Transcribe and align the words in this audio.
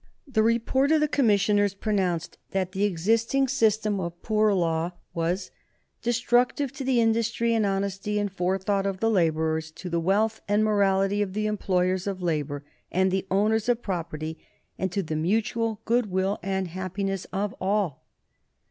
The 0.27 0.41
report 0.41 0.91
of 0.91 0.99
the 0.99 1.07
commissioners 1.07 1.75
pronounced 1.75 2.39
that 2.49 2.71
the 2.71 2.85
existing 2.85 3.47
system 3.47 3.99
of 3.99 4.19
poor 4.23 4.51
law 4.51 4.93
was 5.13 5.51
"destructive 6.01 6.71
to 6.73 6.83
the 6.83 6.99
industry 6.99 7.53
and 7.53 7.67
honesty 7.67 8.17
and 8.17 8.31
forethought 8.31 8.87
of 8.87 8.99
the 8.99 9.11
laborers, 9.11 9.69
to 9.73 9.91
the 9.91 9.99
wealth 9.99 10.41
and 10.47 10.63
morality 10.63 11.21
of 11.21 11.33
the 11.33 11.45
employers 11.45 12.07
of 12.07 12.19
labor 12.19 12.63
and 12.91 13.11
the 13.11 13.27
owners 13.29 13.69
of 13.69 13.83
property, 13.83 14.39
and 14.75 14.91
to 14.91 15.03
the 15.03 15.15
mutual 15.15 15.81
good 15.85 16.07
will 16.09 16.39
and 16.41 16.69
happiness 16.69 17.25
of 17.31 17.53
all." 17.61 18.03